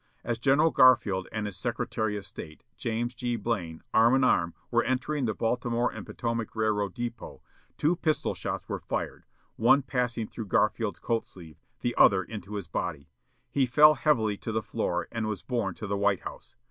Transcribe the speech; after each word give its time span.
As 0.23 0.39
General 0.39 0.71
Garfield 0.71 1.27
and 1.31 1.45
his 1.45 1.55
Secretary 1.55 2.17
of 2.17 2.25
State, 2.25 2.63
James 2.75 3.13
G. 3.13 3.35
Blaine, 3.35 3.83
arm 3.93 4.15
in 4.15 4.23
arm, 4.23 4.55
were 4.71 4.83
entering 4.83 5.25
the 5.25 5.35
Baltimore 5.35 5.91
& 6.01 6.03
Potomac 6.05 6.55
Railroad 6.55 6.95
depot, 6.95 7.43
two 7.77 7.97
pistol 7.97 8.33
shots 8.33 8.67
were 8.67 8.79
fired; 8.79 9.25
one 9.57 9.83
passing 9.83 10.25
through 10.25 10.47
Garfield's 10.47 10.97
coat 10.97 11.27
sleeve, 11.27 11.61
the 11.81 11.93
other 11.97 12.23
into 12.23 12.55
his 12.55 12.65
body. 12.67 13.11
He 13.51 13.67
fell 13.67 13.93
heavily 13.93 14.37
to 14.37 14.51
the 14.51 14.63
floor, 14.63 15.07
and 15.11 15.27
was 15.27 15.43
borne 15.43 15.75
to 15.75 15.85
the 15.85 15.95
White 15.97 16.21
House. 16.21 16.55